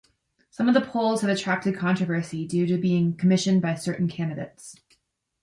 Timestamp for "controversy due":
1.77-2.65